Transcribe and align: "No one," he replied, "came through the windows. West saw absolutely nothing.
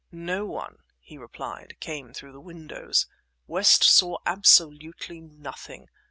"No 0.11 0.47
one," 0.47 0.79
he 0.99 1.19
replied, 1.19 1.75
"came 1.79 2.11
through 2.11 2.31
the 2.31 2.39
windows. 2.41 3.05
West 3.45 3.83
saw 3.83 4.17
absolutely 4.25 5.19
nothing. 5.21 5.89